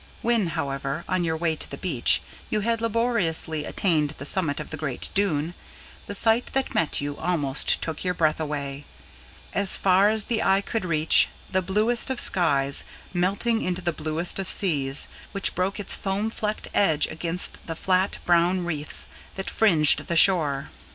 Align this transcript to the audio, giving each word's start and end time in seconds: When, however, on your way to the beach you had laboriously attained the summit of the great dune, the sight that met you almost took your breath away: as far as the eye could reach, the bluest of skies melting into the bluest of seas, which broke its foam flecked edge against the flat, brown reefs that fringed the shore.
When, 0.23 0.47
however, 0.47 1.03
on 1.07 1.23
your 1.23 1.37
way 1.37 1.55
to 1.55 1.69
the 1.69 1.77
beach 1.77 2.23
you 2.49 2.61
had 2.61 2.81
laboriously 2.81 3.65
attained 3.65 4.15
the 4.17 4.25
summit 4.25 4.59
of 4.59 4.71
the 4.71 4.75
great 4.75 5.11
dune, 5.13 5.53
the 6.07 6.15
sight 6.15 6.47
that 6.53 6.73
met 6.73 7.01
you 7.01 7.17
almost 7.17 7.83
took 7.83 8.03
your 8.03 8.15
breath 8.15 8.39
away: 8.39 8.85
as 9.53 9.77
far 9.77 10.09
as 10.09 10.23
the 10.23 10.41
eye 10.41 10.61
could 10.61 10.85
reach, 10.85 11.29
the 11.51 11.61
bluest 11.61 12.09
of 12.09 12.19
skies 12.19 12.83
melting 13.13 13.61
into 13.61 13.83
the 13.83 13.93
bluest 13.93 14.39
of 14.39 14.49
seas, 14.49 15.07
which 15.33 15.53
broke 15.53 15.79
its 15.79 15.93
foam 15.93 16.31
flecked 16.31 16.67
edge 16.73 17.05
against 17.05 17.59
the 17.67 17.75
flat, 17.75 18.17
brown 18.25 18.65
reefs 18.65 19.05
that 19.35 19.51
fringed 19.51 20.07
the 20.07 20.15
shore. 20.15 20.71